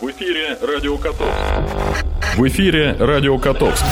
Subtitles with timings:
[0.00, 1.34] В эфире Радио Котовск.
[2.36, 3.84] В эфире Радио Котовск.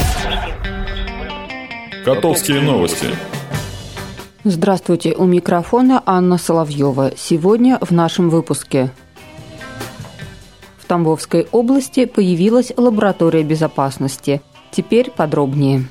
[2.05, 3.07] Котовские новости.
[4.45, 7.11] Здравствуйте, у микрофона Анна Соловьева.
[7.17, 8.89] Сегодня в нашем выпуске.
[10.77, 14.41] В Тамбовской области появилась лаборатория безопасности.
[14.71, 15.87] Теперь подробнее.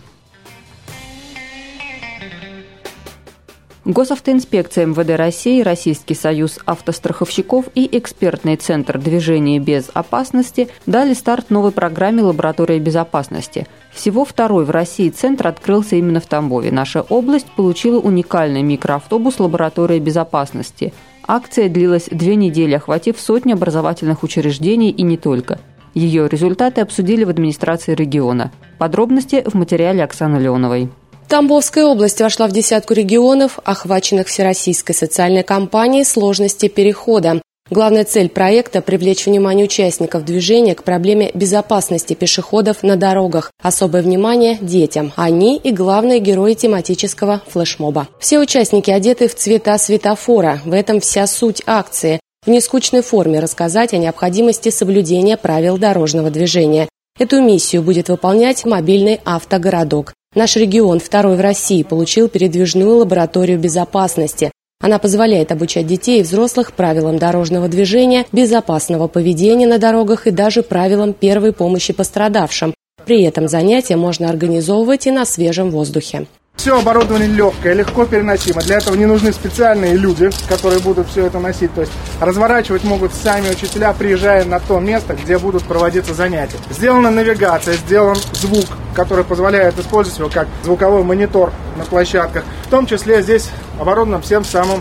[3.86, 11.70] Госавтоинспекция МВД России, Российский союз автостраховщиков и экспертный центр движения без опасности дали старт новой
[11.70, 13.68] программе «Лаборатория безопасности».
[13.92, 16.72] Всего второй в России центр открылся именно в Тамбове.
[16.72, 20.92] Наша область получила уникальный микроавтобус «Лаборатория безопасности».
[21.24, 25.60] Акция длилась две недели, охватив сотни образовательных учреждений и не только.
[25.94, 28.50] Ее результаты обсудили в администрации региона.
[28.78, 30.90] Подробности в материале Оксаны Леоновой.
[31.28, 37.42] Тамбовская область вошла в десятку регионов, охваченных всероссийской социальной кампанией «Сложности перехода».
[37.68, 43.50] Главная цель проекта– привлечь внимание участников движения к проблеме безопасности пешеходов на дорогах.
[43.60, 45.12] Особое внимание– детям.
[45.16, 48.06] Они и главные герои тематического флешмоба.
[48.20, 50.60] Все участники одеты в цвета светофора.
[50.64, 52.20] В этом вся суть акции.
[52.46, 56.88] В нескучной форме рассказать о необходимости соблюдения правил дорожного движения.
[57.18, 60.12] Эту миссию будет выполнять мобильный автогородок.
[60.36, 64.52] Наш регион, второй в России, получил передвижную лабораторию безопасности.
[64.82, 70.62] Она позволяет обучать детей и взрослых правилам дорожного движения, безопасного поведения на дорогах и даже
[70.62, 72.74] правилам первой помощи пострадавшим.
[73.06, 76.26] При этом занятия можно организовывать и на свежем воздухе.
[76.56, 78.60] Все оборудование легкое, легко переносимо.
[78.62, 81.72] Для этого не нужны специальные люди, которые будут все это носить.
[81.74, 86.58] То есть разворачивать могут сами учителя, приезжая на то место, где будут проводиться занятия.
[86.70, 92.44] Сделана навигация, сделан звук, который позволяет использовать его как звуковой монитор на площадках.
[92.66, 94.80] В том числе здесь оборудовано всем самым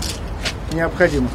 [0.73, 1.29] необходимым.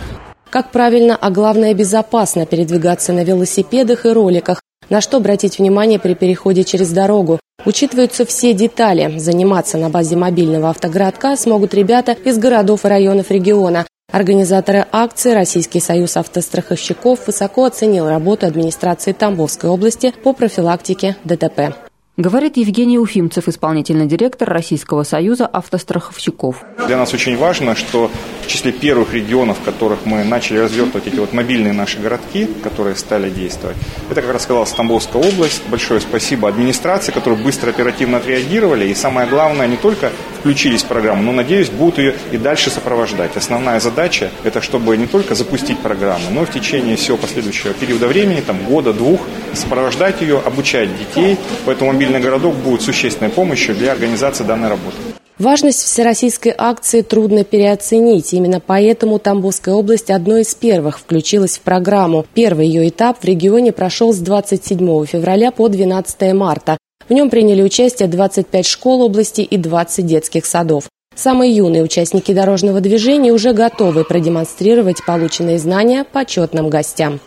[0.50, 6.14] Как правильно, а главное безопасно передвигаться на велосипедах и роликах, на что обратить внимание при
[6.14, 7.40] переходе через дорогу.
[7.64, 9.18] Учитываются все детали.
[9.18, 13.86] Заниматься на базе мобильного автогородка смогут ребята из городов и районов региона.
[14.12, 21.89] Организаторы акции Российский союз автостраховщиков высоко оценил работу администрации Тамбовской области по профилактике ДТП.
[22.16, 26.56] Говорит Евгений Уфимцев, исполнительный директор Российского союза автостраховщиков.
[26.86, 28.10] Для нас очень важно, что
[28.42, 32.96] в числе первых регионов, в которых мы начали развертывать эти вот мобильные наши городки, которые
[32.96, 33.76] стали действовать,
[34.10, 35.62] это, как рассказала Стамбулская область.
[35.68, 38.88] Большое спасибо администрации, которые быстро, оперативно отреагировали.
[38.88, 40.10] И самое главное, не только
[40.40, 43.36] включились в программу, но, надеюсь, будут ее и дальше сопровождать.
[43.36, 48.08] Основная задача– это чтобы не только запустить программу, но и в течение всего последующего периода
[48.08, 49.20] времени, там года-двух,
[49.54, 51.38] сопровождать ее, обучать детей.
[51.66, 54.96] Поэтому мобильный городок будет существенной помощью для организации данной работы.
[55.38, 58.32] Важность всероссийской акции трудно переоценить.
[58.32, 62.24] Именно поэтому Тамбовская область одной из первых включилась в программу.
[62.32, 66.78] Первый ее этап в регионе прошел с 27 февраля по 12 марта.
[67.06, 70.84] В нем приняли участие 25 школ области и 20 детских садов.
[71.14, 77.20] Самые юные участники дорожного движения уже готовы продемонстрировать полученные знания почетным гостям.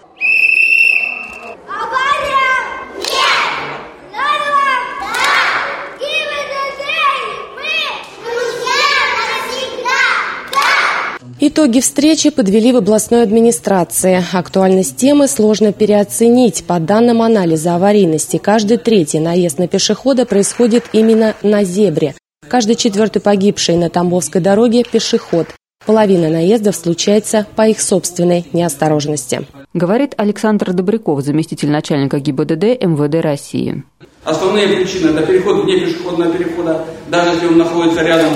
[11.46, 14.24] Итоги встречи подвели в областной администрации.
[14.32, 16.64] Актуальность темы сложно переоценить.
[16.64, 22.16] По данным анализа аварийности, каждый третий наезд на пешехода происходит именно на зебре.
[22.48, 25.48] Каждый четвертый погибший на Тамбовской дороге– пешеход.
[25.86, 29.46] Половина наездов случается по их собственной неосторожности.
[29.74, 33.84] Говорит Александр Добряков, заместитель начальника ГИБДД МВД России.
[34.24, 38.32] Основные причины– это переход вне пешеходного перехода, даже если он находится рядом,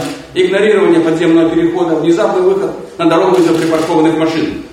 [0.45, 4.63] игнорирование подземного перехода, внезапный выход на дорогу из-за припаркованных машин.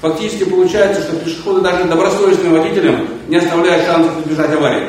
[0.00, 4.88] Фактически получается, что пешеходы даже добросовестным водителям не оставляют шансов избежать аварии.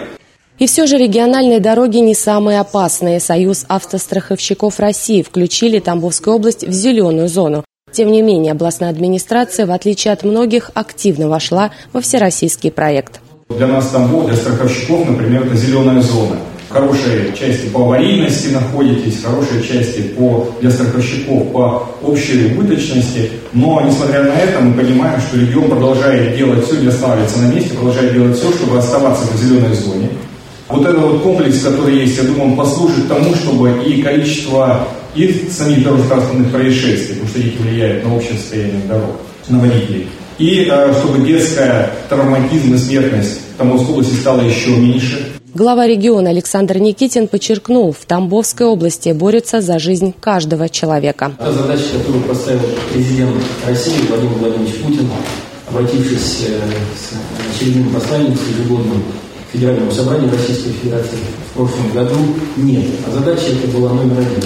[0.58, 3.20] И все же региональные дороги не самые опасные.
[3.20, 7.64] Союз автостраховщиков России включили Тамбовскую область в зеленую зону.
[7.92, 13.22] Тем не менее, областная администрация, в отличие от многих, активно вошла во всероссийский проект.
[13.50, 16.38] Для нас Тамбов, для страховщиков, например, это зеленая зона.
[16.76, 23.32] Хорошей части по аварийности находитесь, хорошей части по, для страховщиков по общей убыточности.
[23.54, 27.76] Но, несмотря на это, мы понимаем, что регион продолжает делать все, не останавливается на месте,
[27.76, 30.10] продолжает делать все, чтобы оставаться в зеленой зоне.
[30.68, 34.86] Вот этот вот комплекс, который есть, я думаю, он послужит тому, чтобы и количество
[35.16, 40.68] и самих дорожно-транспортных происшествий, потому что эти влияют на общее состояние дорог, на водителей, и
[40.70, 45.35] э, чтобы детская травматизм и смертность в Тамбовской области стала еще меньше.
[45.56, 51.32] Глава региона Александр Никитин подчеркнул, в Тамбовской области борются за жизнь каждого человека.
[51.40, 52.60] Это задача, которую поставил
[52.92, 55.10] президент России Владимир Владимирович Путин.
[55.70, 56.60] обратившись э,
[57.00, 59.02] с очередным посланием ежегодным
[59.54, 61.20] Федеральному собранию Российской Федерации
[61.50, 62.18] в прошлом году
[62.58, 62.88] нет.
[63.08, 64.44] А задача это была номер один.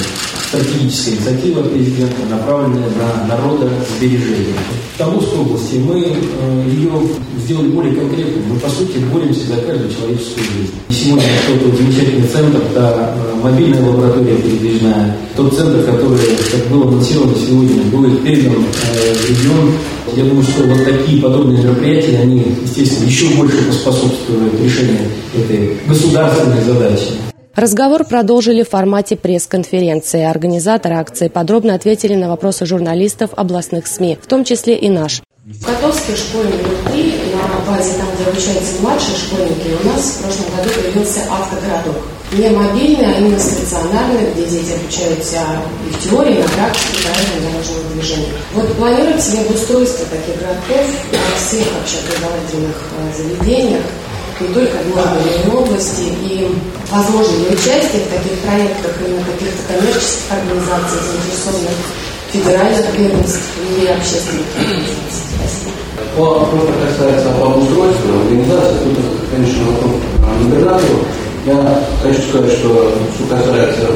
[0.50, 4.56] Стратегическая инициатива президента, направленная на народосбережение.
[4.96, 6.92] В Тамбовской области мы э, ее
[7.38, 8.42] сделали более конкретной.
[8.50, 10.74] Мы, по сути, боремся за каждую человеческую жизнь.
[10.90, 16.18] И сегодня тот замечательный центр, та э, мобильная лаборатория передвижная, тот центр, который,
[16.52, 19.72] как было анонсировано сегодня, будет передан э, в регион
[20.16, 26.64] я думаю, что вот такие подобные мероприятия, они, естественно, еще больше поспособствуют решению этой государственной
[26.64, 27.29] задачи.
[27.60, 30.24] Разговор продолжили в формате пресс-конференции.
[30.24, 35.22] Организаторы акции подробно ответили на вопросы журналистов областных СМИ, в том числе и наш.
[35.44, 40.56] В Котовской школе внутри, на базе, там, где обучаются младшие школьники, у нас в прошлом
[40.56, 41.98] году появился автогородок
[42.32, 45.40] не мобильные, а именно стационарные, где дети обучаются
[45.86, 48.32] и в теории, и на практике правильного дорожного движения.
[48.54, 53.84] Вот планируется ли обустройство таких городков во всех общеобразовательных э, заведениях,
[54.42, 56.48] не только и области, и
[56.92, 61.80] возможно ли участие в таких проектах именно каких-то коммерческих организаций, заинтересованных
[62.32, 65.28] федеральных ведомств или общественных организаций?
[65.36, 65.72] Спасибо.
[66.16, 69.96] По, что касается по обустройству организации, тут, конечно, вопрос
[70.44, 71.00] губернатору.
[71.46, 73.88] Я хочу сказать, что что касается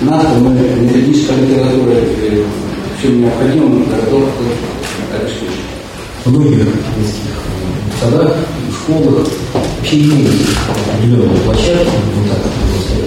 [0.00, 2.44] нас, то мы методической литературой и
[2.98, 4.26] всем необходимым готовы.
[6.24, 6.66] В многих
[8.00, 8.34] садах,
[8.86, 9.26] школах
[9.94, 10.58] имеются
[10.92, 12.42] определенные площадки, ну, так,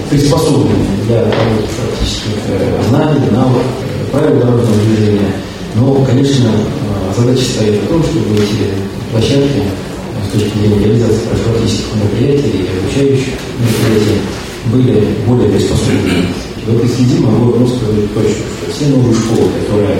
[0.08, 3.62] приспособленные для работы практических э, знаний, навыков,
[4.10, 5.32] правил дорожного движения.
[5.74, 8.72] Но, конечно, э, задача стоит в том, чтобы эти
[9.12, 9.62] площадки
[10.26, 14.20] с точки зрения реализации профилактических мероприятий и обучающих мероприятий
[14.66, 16.26] были более приспособлены.
[16.66, 19.98] В этой связи могу сказать точно, что все новые школы, которые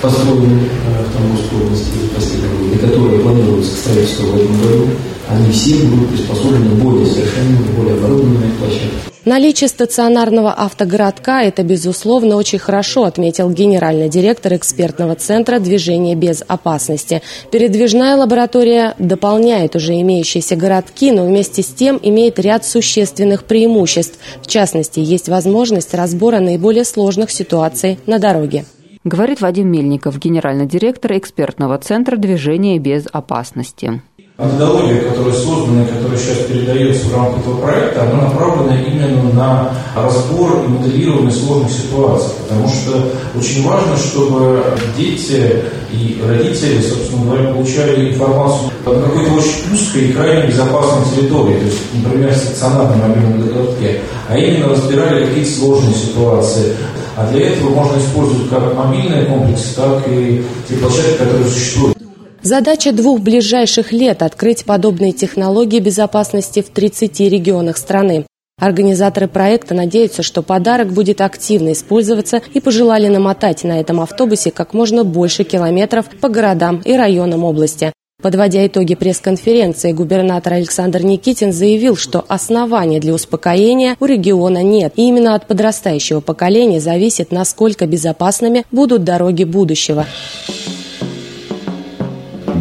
[0.00, 4.88] построены э, в Тамбовской области в последние годы, которые планируются к строительству в этом году,
[5.32, 9.12] они все будут приспособлены более совершенными, более оборудованными площадками.
[9.24, 17.22] Наличие стационарного автогородка– это, безусловно, очень хорошо, отметил генеральный директор экспертного центра движения без опасности.
[17.52, 24.18] Передвижная лаборатория дополняет уже имеющиеся городки, но вместе с тем имеет ряд существенных преимуществ.
[24.42, 28.64] В частности, есть возможность разбора наиболее сложных ситуаций на дороге.
[29.04, 34.02] Говорит Вадим Мельников, генеральный директор экспертного центра движения без опасности
[34.38, 39.70] методология, которая создана и которая сейчас передается в рамках этого проекта, она направлена именно на
[39.94, 42.32] разбор и моделирование сложных ситуаций.
[42.48, 44.62] Потому что очень важно, чтобы
[44.96, 51.58] дети и родители, собственно говоря, получали информацию на какой-то очень узкой и крайне безопасной территории,
[51.58, 56.74] то есть, например, стационарном мобильном городке, а именно разбирали какие-то сложные ситуации.
[57.14, 62.01] А для этого можно использовать как мобильные комплексы, так и те площадки, которые существуют.
[62.42, 68.26] Задача двух ближайших лет– открыть подобные технологии безопасности в 30 регионах страны.
[68.60, 74.74] Организаторы проекта надеются, что подарок будет активно использоваться и пожелали намотать на этом автобусе как
[74.74, 77.92] можно больше километров по городам и районам области.
[78.20, 84.92] Подводя итоги пресс-конференции, губернатор Александр Никитин заявил, что оснований для успокоения у региона нет.
[84.96, 90.06] И именно от подрастающего поколения зависит, насколько безопасными будут дороги будущего.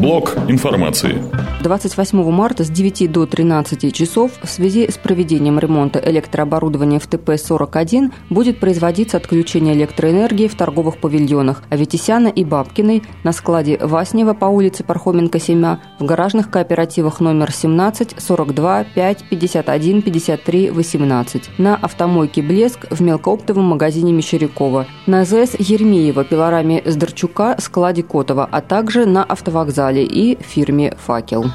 [0.01, 1.21] Блок информации.
[1.61, 8.11] 28 марта с 9 до 13 часов в связи с проведением ремонта электрооборудования в ТП-41
[8.31, 14.83] будет производиться отключение электроэнергии в торговых павильонах Аветисяна и Бабкиной на складе Васнева по улице
[14.83, 22.87] Пархоменко 7 в гаражных кооперативах номер 17, 42, 5, 51, 53, 18, на автомойке «Блеск»
[22.89, 30.03] в мелкооптовом магазине Мещерякова, на ЗС Еремеева, пилораме Сдорчука, складе Котова, а также на автовокзале
[30.03, 31.50] и фирме «Факел».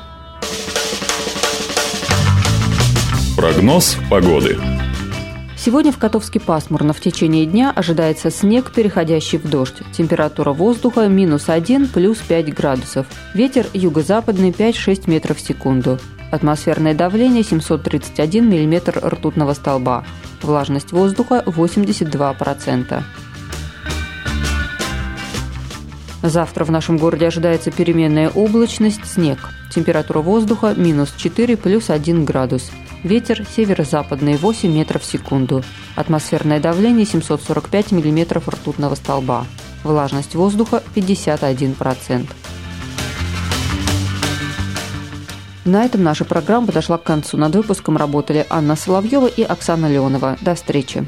[3.37, 4.59] Прогноз погоды.
[5.59, 6.95] Сегодня в Котовске пасмурно.
[6.95, 9.83] В течение дня ожидается снег, переходящий в дождь.
[9.93, 13.07] Температура воздуха минус 1, плюс 5 градусов.
[13.35, 15.99] Ветер юго-западный 5-6 метров в секунду.
[16.31, 20.07] Атмосферное давление 731 миллиметр ртутного столба.
[20.41, 23.03] Влажность воздуха 82%.
[26.23, 29.39] Завтра в нашем городе ожидается переменная облачность, снег.
[29.71, 32.71] Температура воздуха минус 4 плюс 1 градус.
[33.07, 35.63] Ветер северо-западный 8 метров в секунду.
[35.95, 39.47] Атмосферное давление 745 миллиметров ртутного столба.
[39.85, 42.27] Влажность воздуха 51%.
[45.67, 47.37] На этом наша программа подошла к концу.
[47.37, 50.37] Над выпуском работали Анна Соловьева и Оксана Леонова.
[50.41, 51.07] До встречи.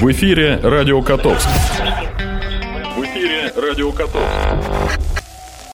[0.00, 1.48] В эфире «Радио Котовск».
[2.96, 5.09] В эфире «Радио Котовск».